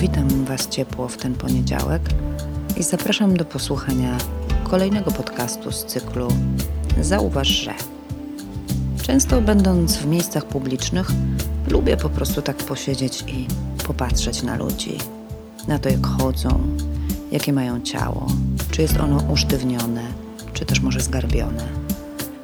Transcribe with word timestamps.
Witam 0.00 0.44
Was 0.44 0.68
ciepło 0.68 1.08
w 1.08 1.16
ten 1.16 1.34
poniedziałek 1.34 2.02
i 2.76 2.82
zapraszam 2.82 3.36
do 3.36 3.44
posłuchania 3.44 4.18
kolejnego 4.64 5.10
podcastu 5.10 5.72
z 5.72 5.84
cyklu 5.84 6.28
Zauważ, 7.00 7.48
że. 7.48 7.74
Często 9.02 9.40
będąc 9.40 9.96
w 9.96 10.06
miejscach 10.06 10.44
publicznych, 10.44 11.10
lubię 11.70 11.96
po 11.96 12.08
prostu 12.08 12.42
tak 12.42 12.56
posiedzieć 12.56 13.24
i 13.26 13.46
popatrzeć 13.86 14.42
na 14.42 14.56
ludzi, 14.56 14.98
na 15.68 15.78
to 15.78 15.88
jak 15.88 16.06
chodzą, 16.06 16.60
jakie 17.32 17.52
mają 17.52 17.80
ciało, 17.80 18.26
czy 18.70 18.82
jest 18.82 19.00
ono 19.00 19.16
usztywnione, 19.32 20.02
czy 20.52 20.64
też 20.64 20.80
może 20.80 21.00
zgarbione. 21.00 21.68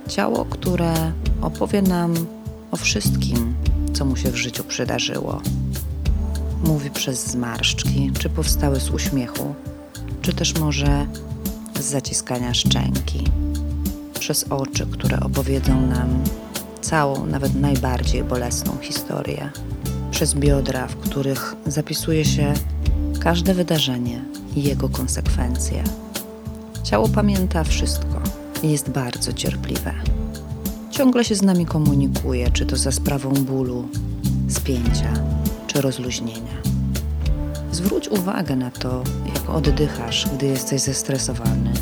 Ciało, 0.09 0.45
które 0.45 1.13
opowie 1.41 1.83
nam 1.83 2.15
o 2.71 2.77
wszystkim, 2.77 3.55
co 3.93 4.05
mu 4.05 4.17
się 4.17 4.31
w 4.31 4.37
życiu 4.37 4.65
przydarzyło. 4.65 5.41
Mówi 6.67 6.91
przez 6.91 7.27
zmarszczki, 7.27 8.11
czy 8.19 8.29
powstały 8.29 8.81
z 8.81 8.91
uśmiechu, 8.91 9.55
czy 10.23 10.33
też 10.33 10.59
może 10.59 11.07
z 11.81 11.85
zaciskania 11.85 12.55
szczęki. 12.55 13.25
Przez 14.21 14.45
oczy, 14.51 14.87
które 14.87 15.21
opowiedzą 15.21 15.87
nam 15.87 16.25
całą, 16.81 17.27
nawet 17.27 17.55
najbardziej 17.55 18.25
bolesną 18.25 18.77
historię. 18.81 19.51
Przez 20.11 20.35
biodra, 20.35 20.87
w 20.87 20.97
których 20.97 21.55
zapisuje 21.67 22.25
się 22.25 22.55
każde 23.21 23.55
wydarzenie 23.55 24.25
i 24.57 24.63
jego 24.63 24.89
konsekwencje. 24.89 25.85
Ciało 26.83 27.09
pamięta 27.09 27.65
wszystko 27.65 28.21
i 28.63 28.71
jest 28.71 28.91
bardzo 28.91 29.33
cierpliwe. 29.33 29.95
Ciągle 30.91 31.25
się 31.25 31.35
z 31.35 31.43
nami 31.43 31.67
komunikuje, 31.67 32.51
czy 32.51 32.67
to 32.67 32.77
za 32.77 32.93
sprawą 32.93 33.31
bólu, 33.31 33.89
spięcia, 34.49 35.13
czy 35.75 35.81
rozluźnienia. 35.81 36.63
Zwróć 37.73 38.09
uwagę 38.09 38.57
na 38.57 38.71
to, 38.71 39.05
jak 39.35 39.51
oddychasz, 39.51 40.29
gdy 40.35 40.47
jesteś 40.47 40.81
zestresowany. 40.81 41.73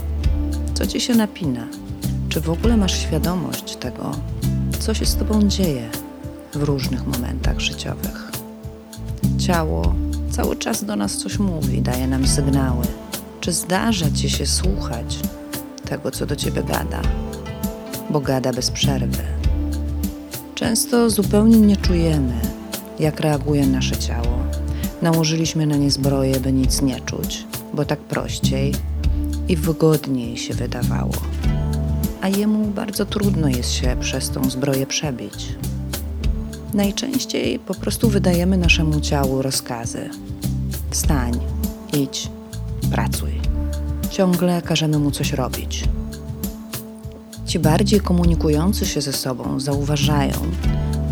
Co 0.74 0.86
ci 0.86 1.00
się 1.00 1.14
napina? 1.14 1.66
Czy 2.28 2.40
w 2.40 2.50
ogóle 2.50 2.76
masz 2.76 3.00
świadomość 3.00 3.76
tego, 3.76 4.10
co 4.78 4.94
się 4.94 5.06
z 5.06 5.16
tobą 5.16 5.48
dzieje 5.48 5.88
w 6.52 6.62
różnych 6.62 7.06
momentach 7.06 7.60
życiowych? 7.60 8.32
Ciało 9.38 9.94
cały 10.30 10.56
czas 10.56 10.84
do 10.84 10.96
nas 10.96 11.16
coś 11.16 11.38
mówi, 11.38 11.82
daje 11.82 12.08
nam 12.08 12.26
sygnały. 12.26 12.84
Czy 13.40 13.52
zdarza 13.52 14.10
ci 14.10 14.30
się 14.30 14.46
słuchać 14.46 15.18
tego, 15.84 16.10
co 16.10 16.26
do 16.26 16.36
ciebie 16.36 16.62
gada? 16.62 17.02
Bo 18.10 18.20
gada 18.20 18.52
bez 18.52 18.70
przerwy. 18.70 19.22
Często 20.54 21.10
zupełnie 21.10 21.60
nie 21.60 21.76
czujemy, 21.76 22.51
jak 23.02 23.20
reaguje 23.20 23.66
nasze 23.66 23.96
ciało. 23.96 24.38
Nałożyliśmy 25.02 25.66
na 25.66 25.76
nie 25.76 25.90
zbroję, 25.90 26.40
by 26.40 26.52
nic 26.52 26.82
nie 26.82 27.00
czuć, 27.00 27.44
bo 27.74 27.84
tak 27.84 27.98
prościej 27.98 28.74
i 29.48 29.56
wygodniej 29.56 30.36
się 30.36 30.54
wydawało. 30.54 31.12
A 32.20 32.28
jemu 32.28 32.66
bardzo 32.66 33.06
trudno 33.06 33.48
jest 33.48 33.72
się 33.72 33.96
przez 34.00 34.30
tą 34.30 34.50
zbroję 34.50 34.86
przebić. 34.86 35.48
Najczęściej 36.74 37.58
po 37.58 37.74
prostu 37.74 38.08
wydajemy 38.08 38.56
naszemu 38.56 39.00
ciału 39.00 39.42
rozkazy. 39.42 40.10
Wstań, 40.90 41.32
idź, 41.92 42.28
pracuj. 42.90 43.40
Ciągle 44.10 44.62
każemy 44.62 44.98
mu 44.98 45.10
coś 45.10 45.32
robić. 45.32 45.84
Ci 47.46 47.58
bardziej 47.58 48.00
komunikujący 48.00 48.86
się 48.86 49.00
ze 49.00 49.12
sobą 49.12 49.60
zauważają 49.60 50.34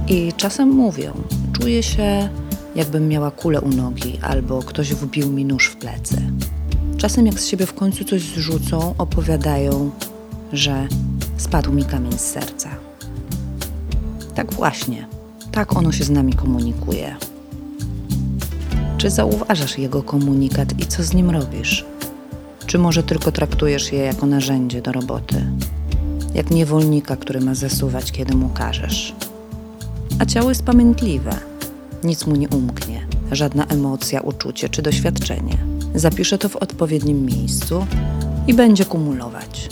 i 0.09 0.33
czasem 0.37 0.69
mówią: 0.69 1.13
Czuję 1.61 1.83
się, 1.83 2.29
jakbym 2.75 3.09
miała 3.09 3.31
kulę 3.31 3.61
u 3.61 3.69
nogi 3.69 4.19
albo 4.23 4.63
ktoś 4.63 4.95
wbił 4.95 5.33
mi 5.33 5.45
nóż 5.45 5.67
w 5.67 5.77
plecy. 5.77 6.23
Czasem, 6.97 7.27
jak 7.27 7.41
z 7.41 7.47
siebie 7.47 7.67
w 7.67 7.75
końcu 7.75 8.05
coś 8.05 8.23
zrzucą, 8.23 8.95
opowiadają, 8.99 9.91
że 10.53 10.89
spadł 11.37 11.73
mi 11.73 11.85
kamień 11.85 12.13
z 12.13 12.21
serca. 12.21 12.71
Tak 14.35 14.53
właśnie, 14.53 15.07
tak 15.53 15.77
ono 15.77 15.93
się 15.93 16.05
z 16.05 16.11
nami 16.11 16.33
komunikuje. 16.33 17.17
Czy 18.99 19.11
zauważasz 19.11 19.79
jego 19.79 20.03
komunikat 20.03 20.81
i 20.81 20.87
co 20.87 21.03
z 21.03 21.15
nim 21.15 21.31
robisz? 21.31 21.85
Czy 22.67 22.79
może 22.79 23.03
tylko 23.03 23.33
traktujesz 23.33 23.93
je 23.93 23.99
jako 23.99 24.27
narzędzie 24.27 24.83
do 24.83 24.93
roboty? 24.93 25.47
Jak 26.35 26.51
niewolnika, 26.51 27.17
który 27.17 27.41
ma 27.41 27.55
zasuwać, 27.55 28.13
kiedy 28.13 28.35
mu 28.35 28.49
każesz. 28.49 29.15
A 30.19 30.27
ciało 30.27 30.49
jest 30.49 30.65
pamiętliwe. 30.65 31.50
Nic 32.05 32.27
mu 32.27 32.37
nie 32.37 32.49
umknie, 32.49 33.07
żadna 33.33 33.67
emocja, 33.67 34.21
uczucie 34.21 34.69
czy 34.69 34.83
doświadczenie. 34.83 35.59
Zapisze 35.95 36.39
to 36.39 36.49
w 36.49 36.57
odpowiednim 36.57 37.27
miejscu 37.27 37.87
i 38.47 38.55
będzie 38.55 38.85
kumulować. 38.85 39.69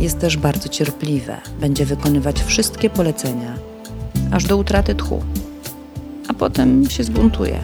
Jest 0.00 0.18
też 0.18 0.36
bardzo 0.36 0.68
cierpliwe, 0.68 1.36
będzie 1.60 1.86
wykonywać 1.86 2.42
wszystkie 2.42 2.90
polecenia, 2.90 3.54
aż 4.30 4.44
do 4.44 4.56
utraty 4.56 4.94
tchu, 4.94 5.22
a 6.28 6.34
potem 6.34 6.90
się 6.90 7.04
zbuntuje. 7.04 7.58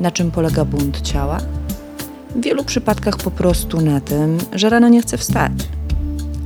Na 0.00 0.10
czym 0.10 0.30
polega 0.30 0.64
bunt 0.64 1.00
ciała? 1.00 1.38
W 2.36 2.40
wielu 2.40 2.64
przypadkach 2.64 3.16
po 3.16 3.30
prostu 3.30 3.80
na 3.80 4.00
tym, 4.00 4.38
że 4.52 4.70
rano 4.70 4.88
nie 4.88 5.02
chce 5.02 5.18
wstać. 5.18 5.52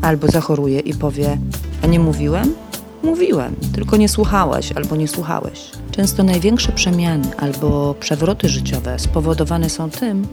Albo 0.03 0.27
zachoruje 0.27 0.81
i 0.81 0.95
powie: 0.95 1.39
A 1.83 1.87
nie 1.87 2.01
mówiłem? 2.01 2.55
Mówiłem, 3.03 3.57
tylko 3.73 3.97
nie 3.97 4.09
słuchałaś 4.09 4.73
albo 4.73 4.97
nie 4.97 5.09
słuchałeś. 5.09 5.71
Często 5.91 6.23
największe 6.23 6.73
przemiany 6.73 7.37
albo 7.37 7.95
przewroty 8.01 8.49
życiowe 8.49 8.99
spowodowane 8.99 9.71
są 9.71 9.91
tym, 9.91 10.27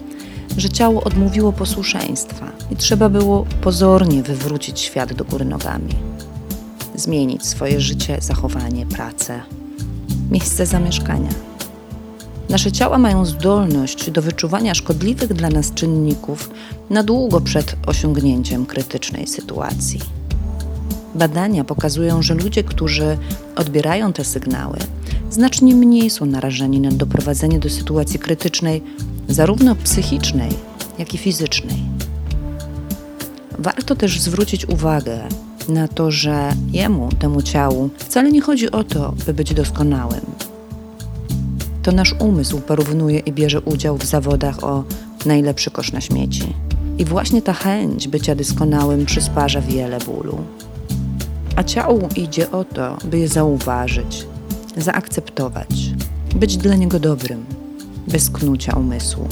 że 0.57 0.69
ciało 0.69 1.03
odmówiło 1.03 1.53
posłuszeństwa 1.53 2.51
i 2.71 2.75
trzeba 2.75 3.09
było 3.09 3.45
pozornie 3.61 4.23
wywrócić 4.23 4.79
świat 4.79 5.13
do 5.13 5.25
góry 5.25 5.45
nogami. 5.45 5.95
Zmienić 6.95 7.45
swoje 7.45 7.81
życie, 7.81 8.17
zachowanie, 8.21 8.85
pracę, 8.85 9.41
miejsce 10.31 10.65
zamieszkania. 10.65 11.29
Nasze 12.49 12.71
ciała 12.71 12.97
mają 12.97 13.25
zdolność 13.25 14.11
do 14.11 14.21
wyczuwania 14.21 14.75
szkodliwych 14.75 15.33
dla 15.33 15.49
nas 15.49 15.73
czynników 15.73 16.49
na 16.89 17.03
długo 17.03 17.41
przed 17.41 17.75
osiągnięciem 17.87 18.65
krytycznej 18.65 19.27
sytuacji. 19.27 20.18
Badania 21.15 21.63
pokazują, 21.63 22.21
że 22.21 22.33
ludzie, 22.33 22.63
którzy 22.63 23.17
odbierają 23.55 24.13
te 24.13 24.23
sygnały, 24.23 24.77
znacznie 25.29 25.75
mniej 25.75 26.09
są 26.09 26.25
narażeni 26.25 26.79
na 26.79 26.91
doprowadzenie 26.91 27.59
do 27.59 27.69
sytuacji 27.69 28.19
krytycznej, 28.19 28.81
zarówno 29.27 29.75
psychicznej, 29.75 30.51
jak 30.99 31.13
i 31.13 31.17
fizycznej. 31.17 31.77
Warto 33.59 33.95
też 33.95 34.19
zwrócić 34.19 34.69
uwagę 34.69 35.19
na 35.69 35.87
to, 35.87 36.11
że 36.11 36.53
jemu, 36.71 37.09
temu 37.19 37.41
ciału, 37.41 37.89
wcale 37.97 38.31
nie 38.31 38.41
chodzi 38.41 38.71
o 38.71 38.83
to, 38.83 39.13
by 39.25 39.33
być 39.33 39.53
doskonałym. 39.53 40.21
To 41.83 41.91
nasz 41.91 42.15
umysł 42.19 42.61
porównuje 42.61 43.19
i 43.19 43.33
bierze 43.33 43.61
udział 43.61 43.97
w 43.97 44.05
zawodach 44.05 44.63
o 44.63 44.83
najlepszy 45.25 45.71
kosz 45.71 45.91
na 45.91 46.01
śmieci. 46.01 46.53
I 46.97 47.05
właśnie 47.05 47.41
ta 47.41 47.53
chęć 47.53 48.07
bycia 48.07 48.35
doskonałym 48.35 49.05
przysparza 49.05 49.61
wiele 49.61 49.99
bólu. 49.99 50.37
A 51.59 51.63
ciału 51.63 52.09
idzie 52.15 52.51
o 52.51 52.63
to, 52.63 52.97
by 53.03 53.19
je 53.19 53.27
zauważyć, 53.27 54.25
zaakceptować, 54.77 55.91
być 56.35 56.57
dla 56.57 56.75
niego 56.75 56.99
dobrym, 56.99 57.45
bez 58.07 58.29
knucia 58.29 58.75
umysłu. 58.75 59.27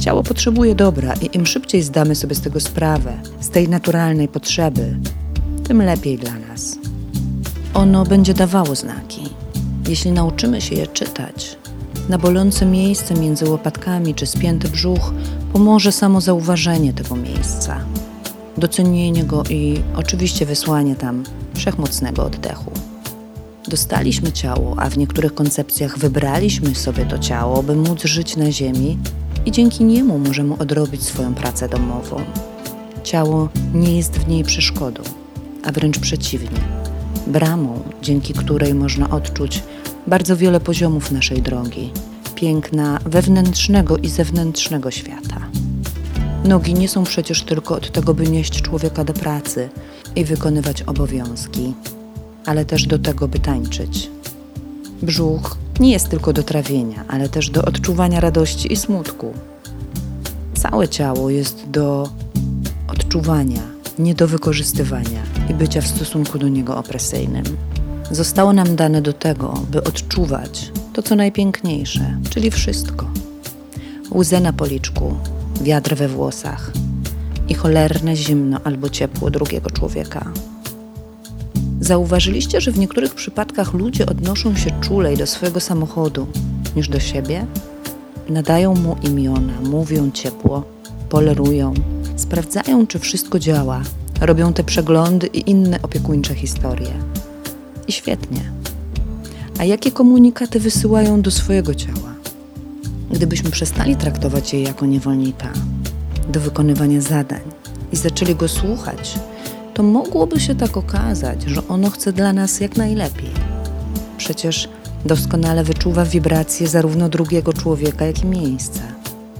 Ciało 0.00 0.22
potrzebuje 0.22 0.74
dobra 0.74 1.14
i 1.14 1.36
im 1.36 1.46
szybciej 1.46 1.82
zdamy 1.82 2.14
sobie 2.14 2.34
z 2.34 2.40
tego 2.40 2.60
sprawę, 2.60 3.18
z 3.40 3.50
tej 3.50 3.68
naturalnej 3.68 4.28
potrzeby, 4.28 4.96
tym 5.68 5.82
lepiej 5.82 6.18
dla 6.18 6.38
nas. 6.38 6.78
Ono 7.74 8.04
będzie 8.04 8.34
dawało 8.34 8.74
znaki. 8.74 9.28
Jeśli 9.88 10.12
nauczymy 10.12 10.60
się 10.60 10.74
je 10.74 10.86
czytać, 10.86 11.56
na 12.08 12.18
bolące 12.18 12.66
miejsce 12.66 13.14
między 13.14 13.50
łopatkami 13.50 14.14
czy 14.14 14.26
spięty 14.26 14.68
brzuch 14.68 15.12
pomoże 15.52 15.92
samo 15.92 16.20
zauważenie 16.20 16.92
tego 16.92 17.16
miejsca, 17.16 17.80
docenienie 18.58 19.24
go 19.24 19.42
i 19.50 19.82
oczywiście 19.96 20.46
wysłanie 20.46 20.96
tam 20.96 21.24
wszechmocnego 21.54 22.24
oddechu. 22.24 22.72
Dostaliśmy 23.68 24.32
ciało, 24.32 24.74
a 24.78 24.90
w 24.90 24.98
niektórych 24.98 25.34
koncepcjach 25.34 25.98
wybraliśmy 25.98 26.74
sobie 26.74 27.06
to 27.06 27.18
ciało, 27.18 27.62
by 27.62 27.76
móc 27.76 28.04
żyć 28.04 28.36
na 28.36 28.52
Ziemi 28.52 28.98
i 29.46 29.52
dzięki 29.52 29.84
niemu 29.84 30.18
możemy 30.18 30.58
odrobić 30.58 31.02
swoją 31.02 31.34
pracę 31.34 31.68
domową. 31.68 32.16
Ciało 33.02 33.48
nie 33.74 33.96
jest 33.96 34.18
w 34.18 34.28
niej 34.28 34.44
przeszkodą, 34.44 35.02
a 35.64 35.72
wręcz 35.72 35.98
przeciwnie, 35.98 36.60
bramą, 37.26 37.80
dzięki 38.02 38.34
której 38.34 38.74
można 38.74 39.10
odczuć 39.10 39.62
bardzo 40.06 40.36
wiele 40.36 40.60
poziomów 40.60 41.12
naszej 41.12 41.42
drogi, 41.42 41.90
piękna 42.34 42.98
wewnętrznego 43.04 43.96
i 43.96 44.08
zewnętrznego 44.08 44.90
świata. 44.90 45.40
Nogi 46.44 46.74
nie 46.74 46.88
są 46.88 47.04
przecież 47.04 47.42
tylko 47.42 47.74
od 47.74 47.92
tego, 47.92 48.14
by 48.14 48.26
nieść 48.28 48.62
człowieka 48.62 49.04
do 49.04 49.12
pracy 49.12 49.68
i 50.16 50.24
wykonywać 50.24 50.82
obowiązki, 50.82 51.74
ale 52.46 52.64
też 52.64 52.86
do 52.86 52.98
tego, 52.98 53.28
by 53.28 53.38
tańczyć. 53.38 54.10
Brzuch 55.02 55.56
nie 55.80 55.92
jest 55.92 56.08
tylko 56.08 56.32
do 56.32 56.42
trawienia, 56.42 57.04
ale 57.08 57.28
też 57.28 57.50
do 57.50 57.64
odczuwania 57.64 58.20
radości 58.20 58.72
i 58.72 58.76
smutku. 58.76 59.32
Całe 60.54 60.88
ciało 60.88 61.30
jest 61.30 61.64
do 61.70 62.08
odczuwania, 62.88 63.62
nie 63.98 64.14
do 64.14 64.28
wykorzystywania 64.28 65.22
i 65.50 65.54
bycia 65.54 65.80
w 65.80 65.86
stosunku 65.86 66.38
do 66.38 66.48
niego 66.48 66.76
opresyjnym. 66.76 67.44
Zostało 68.10 68.52
nam 68.52 68.76
dane 68.76 69.02
do 69.02 69.12
tego, 69.12 69.54
by 69.70 69.84
odczuwać 69.84 70.72
to, 70.92 71.02
co 71.02 71.16
najpiękniejsze, 71.16 72.16
czyli 72.30 72.50
wszystko. 72.50 73.10
Łzę 74.10 74.40
na 74.40 74.52
policzku, 74.52 75.14
wiatr 75.62 75.94
we 75.94 76.08
włosach 76.08 76.70
i 77.48 77.54
cholerne 77.54 78.16
zimno 78.16 78.60
albo 78.64 78.88
ciepło 78.88 79.30
drugiego 79.30 79.70
człowieka. 79.70 80.32
Zauważyliście, 81.80 82.60
że 82.60 82.72
w 82.72 82.78
niektórych 82.78 83.14
przypadkach 83.14 83.72
ludzie 83.72 84.06
odnoszą 84.06 84.56
się 84.56 84.70
czulej 84.80 85.16
do 85.16 85.26
swojego 85.26 85.60
samochodu 85.60 86.26
niż 86.76 86.88
do 86.88 87.00
siebie? 87.00 87.46
Nadają 88.28 88.74
mu 88.74 88.96
imiona, 89.02 89.52
mówią 89.62 90.10
ciepło, 90.10 90.64
polerują, 91.08 91.74
sprawdzają, 92.16 92.86
czy 92.86 92.98
wszystko 92.98 93.38
działa, 93.38 93.82
robią 94.20 94.52
te 94.52 94.64
przeglądy 94.64 95.26
i 95.26 95.50
inne 95.50 95.82
opiekuńcze 95.82 96.34
historie. 96.34 96.92
I 97.88 97.92
świetnie. 97.92 98.40
A 99.58 99.64
jakie 99.64 99.90
komunikaty 99.90 100.60
wysyłają 100.60 101.22
do 101.22 101.30
swojego 101.30 101.74
ciała? 101.74 102.13
Gdybyśmy 103.10 103.50
przestali 103.50 103.96
traktować 103.96 104.52
je 104.52 104.62
jako 104.62 104.86
niewolnika 104.86 105.48
do 106.28 106.40
wykonywania 106.40 107.00
zadań 107.00 107.40
i 107.92 107.96
zaczęli 107.96 108.34
go 108.34 108.48
słuchać, 108.48 109.14
to 109.74 109.82
mogłoby 109.82 110.40
się 110.40 110.54
tak 110.54 110.76
okazać, 110.76 111.42
że 111.42 111.68
ono 111.68 111.90
chce 111.90 112.12
dla 112.12 112.32
nas 112.32 112.60
jak 112.60 112.76
najlepiej. 112.76 113.30
Przecież 114.16 114.68
doskonale 115.04 115.64
wyczuwa 115.64 116.04
wibracje 116.04 116.68
zarówno 116.68 117.08
drugiego 117.08 117.52
człowieka, 117.52 118.04
jak 118.06 118.22
i 118.22 118.26
miejsca. 118.26 118.80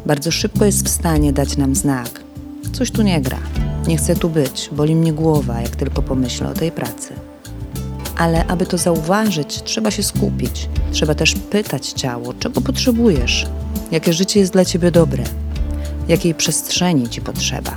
Bardzo 0.06 0.30
szybko 0.30 0.64
jest 0.64 0.86
w 0.86 0.88
stanie 0.88 1.32
dać 1.32 1.56
nam 1.56 1.74
znak. 1.74 2.20
Coś 2.72 2.90
tu 2.90 3.02
nie 3.02 3.20
gra. 3.20 3.38
Nie 3.86 3.96
chcę 3.96 4.16
tu 4.16 4.28
być, 4.28 4.70
boli 4.72 4.96
mnie 4.96 5.12
głowa, 5.12 5.60
jak 5.60 5.76
tylko 5.76 6.02
pomyślę 6.02 6.48
o 6.48 6.54
tej 6.54 6.72
pracy. 6.72 7.14
Ale 8.16 8.46
aby 8.46 8.66
to 8.66 8.78
zauważyć, 8.78 9.62
trzeba 9.62 9.90
się 9.90 10.02
skupić. 10.02 10.68
Trzeba 10.92 11.14
też 11.14 11.34
pytać 11.34 11.88
ciało, 11.88 12.34
czego 12.34 12.60
potrzebujesz, 12.60 13.46
jakie 13.90 14.12
życie 14.12 14.40
jest 14.40 14.52
dla 14.52 14.64
ciebie 14.64 14.90
dobre, 14.90 15.24
jakiej 16.08 16.34
przestrzeni 16.34 17.08
ci 17.08 17.20
potrzeba. 17.20 17.76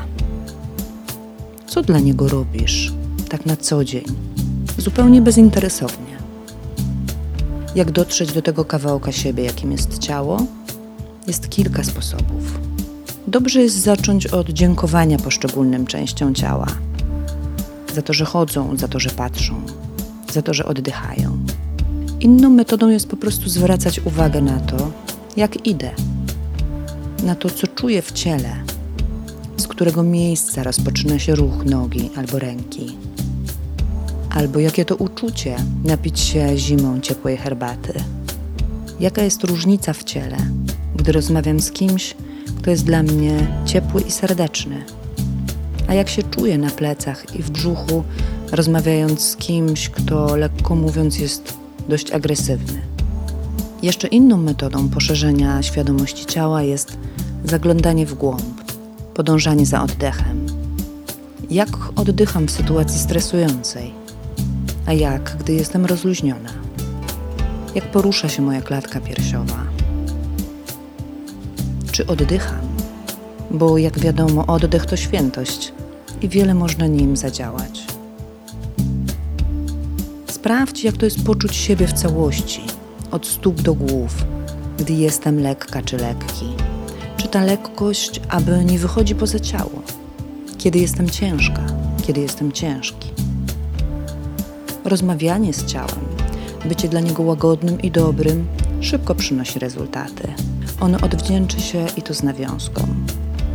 Co 1.68 1.82
dla 1.82 2.00
niego 2.00 2.30
robisz, 2.30 2.94
tak 3.30 3.46
na 3.46 3.56
co 3.56 3.84
dzień, 3.86 4.06
zupełnie 4.78 5.22
bezinteresownie? 5.22 6.18
Jak 7.76 7.92
dotrzeć 7.92 8.34
do 8.34 8.42
tego 8.42 8.66
kawałka 8.66 9.12
siebie, 9.12 9.44
jakim 9.44 9.72
jest 9.72 9.98
ciało? 9.98 10.46
Jest 11.28 11.50
kilka 11.50 11.84
sposobów. 11.84 12.60
Dobrze 13.28 13.62
jest 13.62 13.76
zacząć 13.76 14.28
od 14.28 14.50
dziękowania 14.50 15.18
poszczególnym 15.18 15.86
częściom 15.88 16.36
ciała. 16.36 16.68
Za 17.96 18.02
to, 18.02 18.14
że 18.14 18.26
chodzą, 18.26 18.78
za 18.78 18.88
to, 18.88 19.00
że 19.00 19.10
patrzą, 19.10 19.62
za 20.34 20.42
to, 20.42 20.54
że 20.54 20.66
oddychają. 20.66 21.38
Inną 22.20 22.50
metodą 22.50 22.90
jest 22.90 23.08
po 23.08 23.18
prostu 23.18 23.50
zwracać 23.50 24.00
uwagę 24.06 24.42
na 24.42 24.60
to, 24.60 24.92
jak 25.38 25.68
idę, 25.68 25.92
na 27.24 27.36
to, 27.36 27.50
co 27.50 27.68
czuję 27.68 28.02
w 28.02 28.12
ciele, 28.12 28.50
z 29.58 29.68
którego 29.68 30.04
miejsca 30.04 30.64
rozpoczyna 30.64 31.20
się 31.20 31.36
ruch 31.36 31.66
nogi 31.66 32.10
albo 32.16 32.40
ręki, 32.40 32.98
albo 34.30 34.60
jakie 34.60 34.86
to 34.86 34.96
uczucie 34.96 35.56
napić 35.84 36.20
się 36.20 36.58
zimą 36.58 37.00
ciepłej 37.02 37.38
herbaty. 37.38 37.94
Jaka 39.00 39.22
jest 39.22 39.44
różnica 39.44 39.94
w 39.94 40.04
ciele, 40.04 40.38
gdy 40.96 41.12
rozmawiam 41.12 41.60
z 41.60 41.72
kimś, 41.72 42.16
kto 42.58 42.72
jest 42.72 42.86
dla 42.86 43.04
mnie 43.04 43.48
ciepły 43.66 44.02
i 44.02 44.12
serdeczny, 44.12 44.86
a 45.88 45.94
jak 45.94 46.10
się 46.10 46.24
czuję 46.24 46.58
na 46.58 46.70
plecach 46.70 47.36
i 47.36 47.44
w 47.44 47.50
brzuchu, 47.50 48.04
rozmawiając 48.52 49.22
z 49.22 49.36
kimś, 49.36 49.90
kto 49.90 50.36
lekko 50.36 50.76
mówiąc 50.76 51.20
jest 51.20 51.54
dość 51.90 52.12
agresywny. 52.12 52.82
Jeszcze 53.82 54.08
inną 54.08 54.38
metodą 54.38 54.90
poszerzenia 54.90 55.64
świadomości 55.64 56.26
ciała 56.26 56.64
jest 56.64 56.98
zaglądanie 57.44 58.06
w 58.06 58.14
głąb, 58.14 58.72
podążanie 59.14 59.66
za 59.66 59.84
oddechem. 59.84 60.46
Jak 61.50 61.70
oddycham 61.96 62.48
w 62.48 62.52
sytuacji 62.52 63.00
stresującej, 63.00 63.94
a 64.86 64.94
jak 64.94 65.38
gdy 65.40 65.54
jestem 65.54 65.86
rozluźniona? 65.86 66.50
Jak 67.76 67.92
porusza 67.92 68.30
się 68.30 68.42
moja 68.42 68.62
klatka 68.62 69.02
piersiowa? 69.02 69.64
Czy 71.92 72.08
oddycham? 72.08 72.68
Bo 73.52 73.78
jak 73.78 74.00
wiadomo, 74.00 74.46
oddech 74.46 74.86
to 74.86 74.96
świętość 74.96 75.74
i 76.22 76.30
wiele 76.30 76.54
można 76.54 76.88
nim 76.88 77.18
zadziałać. 77.18 77.97
Sprawdź, 80.48 80.84
jak 80.84 80.98
to 80.98 81.06
jest 81.06 81.26
poczuć 81.26 81.56
siebie 81.56 81.88
w 81.88 81.94
całości, 81.94 82.62
od 83.12 83.28
stóp 83.28 83.62
do 83.62 83.74
głów, 83.74 84.26
gdy 84.80 84.94
jestem 84.94 85.40
lekka 85.40 85.82
czy 85.82 85.98
lekki. 85.98 86.46
Czy 87.18 87.28
ta 87.28 87.44
lekkość, 87.44 88.22
aby 88.30 88.66
nie 88.66 88.80
wychodzi 88.80 89.16
poza 89.16 89.40
ciało? 89.40 89.82
Kiedy 90.58 90.80
jestem 90.80 91.10
ciężka, 91.10 91.66
kiedy 92.08 92.22
jestem 92.22 92.52
ciężki. 92.52 93.10
Rozmawianie 94.86 95.54
z 95.54 95.66
ciałem, 95.66 96.06
bycie 96.66 96.90
dla 96.90 97.00
niego 97.00 97.24
łagodnym 97.24 97.82
i 97.82 97.92
dobrym, 97.92 98.48
szybko 98.82 99.16
przynosi 99.16 99.60
rezultaty. 99.60 100.34
Ono 100.80 100.98
odwdzięczy 101.02 101.60
się 101.60 101.86
i 101.98 102.02
to 102.02 102.14
z 102.14 102.24
nawiązką. 102.24 102.88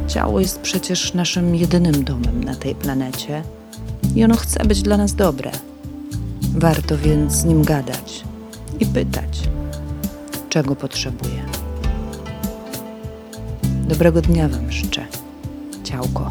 Ciało 0.09 0.41
jest 0.41 0.61
przecież 0.61 1.15
naszym 1.15 1.55
jedynym 1.55 2.05
domem 2.05 2.45
na 2.45 2.55
tej 2.55 2.75
planecie 2.75 3.43
i 4.15 4.25
ono 4.25 4.37
chce 4.37 4.65
być 4.65 4.83
dla 4.83 4.97
nas 4.97 5.15
dobre. 5.15 5.72
Warto 6.55 6.99
więc 6.99 7.33
z 7.33 7.45
nim 7.45 7.63
gadać 7.63 8.25
i 8.81 8.87
pytać, 8.87 9.49
czego 10.49 10.77
potrzebuje. 10.77 11.43
Dobrego 13.89 14.23
dnia 14.23 14.49
Wam 14.49 14.73
życzę. 14.73 15.07
Ciałko. 15.85 16.31